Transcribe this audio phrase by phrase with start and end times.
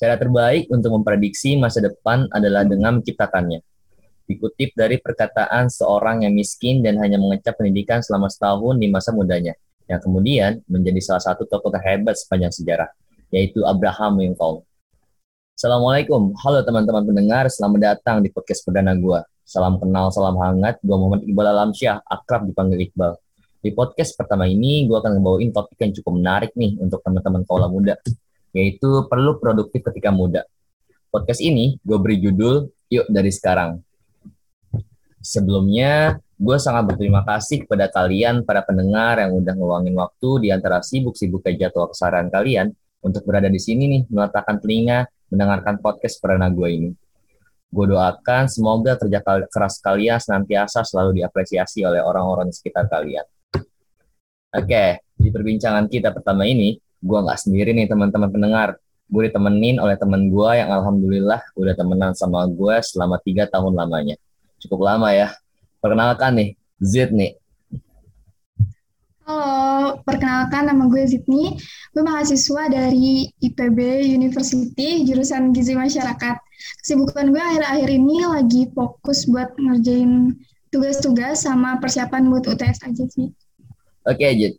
[0.00, 3.60] Cara terbaik untuk memprediksi masa depan adalah dengan menciptakannya.
[4.24, 9.52] Dikutip dari perkataan seorang yang miskin dan hanya mengecap pendidikan selama setahun di masa mudanya,
[9.92, 12.88] yang kemudian menjadi salah satu tokoh terhebat sepanjang sejarah,
[13.28, 14.64] yaitu Abraham Lincoln.
[15.52, 19.20] Assalamualaikum, halo teman-teman pendengar, selamat datang di podcast perdana gua.
[19.44, 23.20] Salam kenal, salam hangat, gua Muhammad Iqbal Alamsyah, akrab dipanggil Iqbal.
[23.60, 27.68] Di podcast pertama ini, gue akan ngebawain topik yang cukup menarik nih untuk teman-teman kaula
[27.68, 28.00] muda
[28.54, 30.46] yaitu perlu produktif ketika muda.
[31.10, 33.82] Podcast ini gue beri judul Yuk Dari Sekarang.
[35.20, 40.80] Sebelumnya, gue sangat berterima kasih kepada kalian, para pendengar yang udah ngeluangin waktu di antara
[40.80, 42.66] sibuk-sibuk ke jadwal keseharian kalian
[43.04, 46.90] untuk berada di sini nih, meletakkan telinga, mendengarkan podcast perdana gue ini.
[47.70, 53.22] Gue doakan semoga kerja keras kalian senantiasa selalu diapresiasi oleh orang-orang di sekitar kalian.
[54.50, 58.68] Oke, di perbincangan kita pertama ini, gue nggak sendiri nih teman-teman pendengar
[59.10, 64.20] gue ditemenin oleh teman gue yang alhamdulillah udah temenan sama gue selama tiga tahun lamanya
[64.60, 65.32] cukup lama ya
[65.80, 66.48] perkenalkan nih
[66.78, 67.34] Zid nih
[69.30, 71.54] Halo, perkenalkan nama gue Zidni.
[71.94, 76.34] Gue mahasiswa dari IPB University, jurusan Gizi Masyarakat.
[76.82, 80.34] Kesibukan gue akhir-akhir ini lagi fokus buat ngerjain
[80.74, 83.30] tugas-tugas sama persiapan buat UTS aja sih.
[84.02, 84.58] Oke, Zid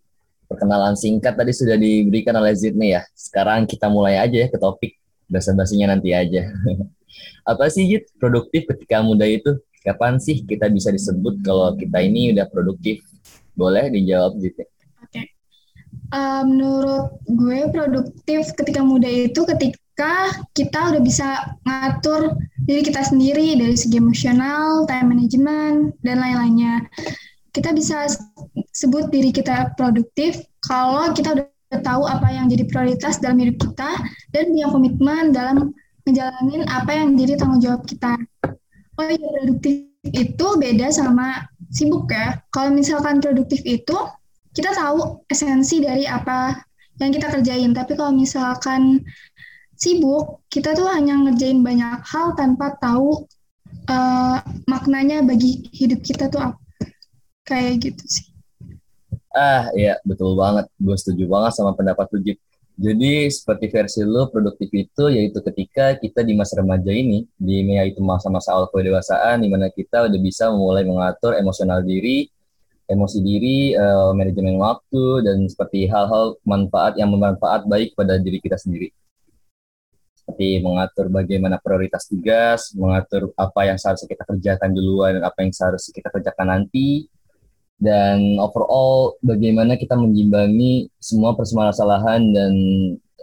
[0.52, 3.08] perkenalan singkat tadi sudah diberikan oleh Zidni ya.
[3.16, 5.00] Sekarang kita mulai aja ya ke topik.
[5.32, 6.52] Basa-basinya nanti aja.
[7.52, 9.56] Apa sih Zid produktif ketika muda itu?
[9.82, 13.00] Kapan sih kita bisa disebut kalau kita ini udah produktif?
[13.56, 14.68] Boleh dijawab Zid Oke.
[15.08, 15.26] Okay.
[16.12, 22.36] Uh, menurut gue produktif ketika muda itu ketika kita udah bisa ngatur
[22.68, 26.84] diri kita sendiri dari segi emosional, time management, dan lain-lainnya
[27.52, 28.08] kita bisa
[28.82, 33.94] sebut diri kita produktif kalau kita udah tahu apa yang jadi prioritas dalam hidup kita
[34.34, 35.70] dan punya komitmen dalam
[36.10, 38.18] ngejalanin apa yang jadi tanggung jawab kita.
[38.98, 42.42] Oh iya, produktif itu beda sama sibuk ya.
[42.50, 43.94] Kalau misalkan produktif itu,
[44.52, 46.58] kita tahu esensi dari apa
[46.98, 47.72] yang kita kerjain.
[47.72, 49.06] Tapi kalau misalkan
[49.78, 53.30] sibuk, kita tuh hanya ngerjain banyak hal tanpa tahu
[53.88, 56.58] uh, maknanya bagi hidup kita tuh apa
[57.46, 58.31] kayak gitu sih
[59.36, 62.38] ah ya betul banget gue setuju banget sama pendapat lu Jip
[62.76, 68.00] jadi seperti versi lu produktif itu yaitu ketika kita di masa remaja ini di yaitu
[68.04, 72.32] masa-masa awal kedewasaan di mana kita udah bisa mulai mengatur emosional diri
[72.92, 78.60] emosi diri, uh, manajemen waktu, dan seperti hal-hal manfaat yang bermanfaat baik pada diri kita
[78.60, 78.92] sendiri.
[80.12, 85.56] Seperti mengatur bagaimana prioritas tugas, mengatur apa yang seharusnya kita kerjakan duluan dan apa yang
[85.56, 87.08] seharusnya kita kerjakan nanti,
[87.82, 92.54] dan overall bagaimana kita menjimbangi semua permasalahan dan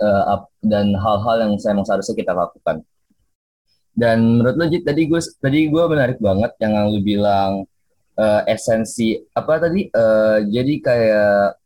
[0.03, 2.83] uh, dan hal-hal yang saya seharusnya kita lakukan.
[3.95, 7.67] Dan menurut lo Jit, tadi gue tadi gue menarik banget yang lu bilang
[8.19, 11.59] uh, esensi apa tadi uh, jadi kayak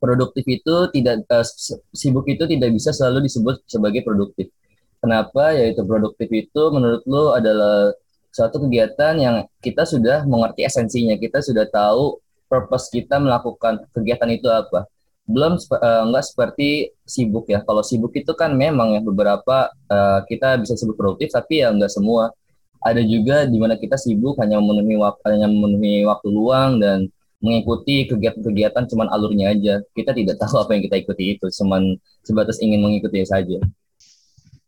[0.00, 1.44] produktif itu tidak uh,
[1.92, 4.52] sibuk itu tidak bisa selalu disebut sebagai produktif.
[5.00, 5.56] Kenapa?
[5.56, 7.92] Yaitu produktif itu menurut lo adalah
[8.38, 14.46] suatu kegiatan yang kita sudah mengerti esensinya, kita sudah tahu purpose kita melakukan kegiatan itu
[14.46, 14.86] apa.
[15.26, 17.60] Belum uh, seperti sibuk ya.
[17.66, 21.90] Kalau sibuk itu kan memang ya beberapa uh, kita bisa sebut produktif tapi ya enggak
[21.90, 22.30] semua.
[22.78, 27.10] Ada juga di mana kita sibuk hanya memenuhi waktu hanya memenuhi waktu luang dan
[27.42, 29.74] mengikuti kegiatan-kegiatan cuman alurnya aja.
[29.92, 33.58] Kita tidak tahu apa yang kita ikuti itu, cuman sebatas ingin mengikuti saja.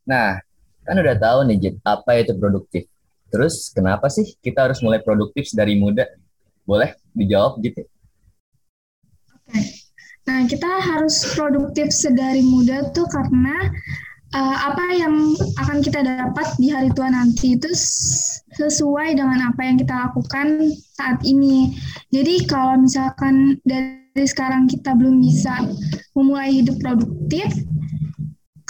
[0.07, 0.43] Nah,
[0.83, 2.85] kan udah tahu nih Jit, apa itu produktif.
[3.31, 6.07] Terus kenapa sih kita harus mulai produktif dari muda?
[6.67, 7.87] Boleh dijawab gitu?
[9.49, 9.63] Oke.
[10.31, 13.67] Nah, kita harus produktif sedari muda tuh karena
[14.35, 17.71] uh, apa yang akan kita dapat di hari tua nanti itu
[18.55, 21.75] sesuai dengan apa yang kita lakukan saat ini.
[22.15, 25.67] Jadi kalau misalkan dari sekarang kita belum bisa
[26.15, 27.47] memulai hidup produktif,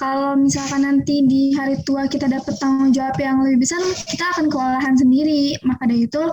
[0.00, 4.48] kalau misalkan nanti di hari tua kita dapat tanggung jawab yang lebih besar, kita akan
[4.48, 5.60] kewalahan sendiri.
[5.60, 6.24] Maka dari itu,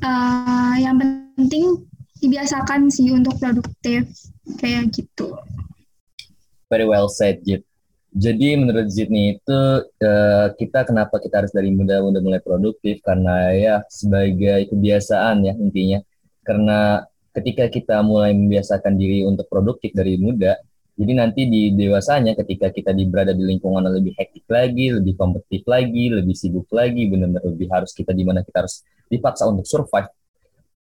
[0.00, 1.84] uh, yang penting
[2.24, 4.08] dibiasakan sih untuk produktif,
[4.56, 5.36] kayak gitu.
[6.72, 7.68] Very well said, Jit.
[8.12, 13.56] Jadi menurut Zidni itu uh, kita kenapa kita harus dari muda muda mulai produktif karena
[13.56, 16.04] ya sebagai kebiasaan ya intinya
[16.44, 20.60] karena ketika kita mulai membiasakan diri untuk produktif dari muda
[20.92, 25.64] jadi nanti di dewasanya ketika kita berada di lingkungan yang lebih hektik lagi, lebih kompetitif
[25.64, 30.12] lagi, lebih sibuk lagi, benar-benar lebih harus kita di mana kita harus dipaksa untuk survive,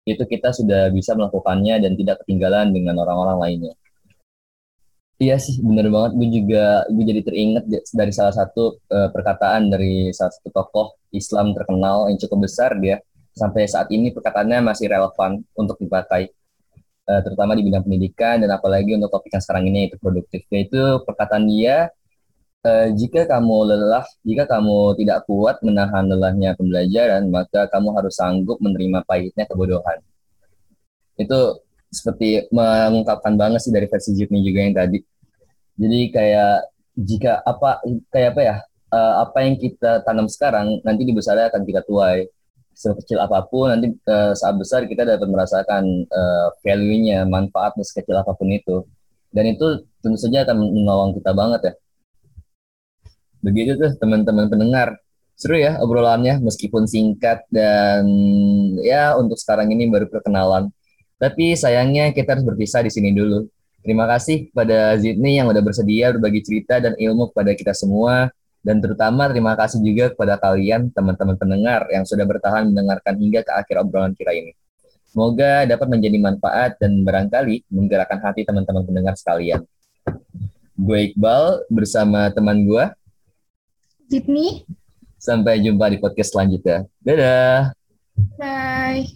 [0.03, 3.75] itu kita sudah bisa melakukannya dan tidak ketinggalan dengan orang-orang lainnya.
[5.21, 6.17] Iya sih, bener banget.
[6.17, 11.53] Gue juga, gue jadi teringat dari salah satu uh, perkataan dari salah satu tokoh Islam
[11.53, 13.05] terkenal yang cukup besar dia.
[13.37, 16.33] Sampai saat ini perkataannya masih relevan untuk dipakai,
[17.07, 20.43] uh, terutama di bidang pendidikan dan apalagi untuk topik yang sekarang ini yaitu produktif.
[20.53, 21.89] Yaitu perkataan dia,
[22.67, 28.59] uh, jika kamu lelah, jika kamu tidak kuat menahan lelahnya pembelajaran, maka kamu harus sanggup
[28.61, 30.01] menerima pahitnya kebodohan.
[31.17, 34.99] Itu seperti mengungkapkan banget sih dari versi Jitni juga yang tadi.
[35.81, 37.81] Jadi kayak jika apa
[38.13, 38.57] kayak apa ya
[38.93, 42.27] uh, apa yang kita tanam sekarang nanti di besar akan kita tuai
[42.73, 48.33] sekecil apa pun nanti uh, saat besar kita dapat merasakan uh, value-nya manfaatnya sekecil apa
[48.33, 48.87] pun itu
[49.31, 51.73] dan itu tentu saja akan menolong kita banget ya
[53.41, 54.97] begitu tuh teman-teman pendengar
[55.37, 58.05] seru ya obrolannya meskipun singkat dan
[58.85, 60.69] ya untuk sekarang ini baru perkenalan
[61.21, 63.45] tapi sayangnya kita harus berpisah di sini dulu.
[63.85, 68.33] Terima kasih kepada Zidni yang udah bersedia berbagi cerita dan ilmu kepada kita semua.
[68.61, 73.53] Dan terutama terima kasih juga kepada kalian, teman-teman pendengar yang sudah bertahan mendengarkan hingga ke
[73.57, 74.53] akhir obrolan kita ini.
[75.11, 79.65] Semoga dapat menjadi manfaat dan barangkali menggerakkan hati teman-teman pendengar sekalian.
[80.79, 82.85] Gue Iqbal bersama teman gue.
[84.07, 84.63] Zidni.
[85.21, 86.87] Sampai jumpa di podcast selanjutnya.
[87.03, 87.75] Dadah.
[88.39, 89.09] Bye.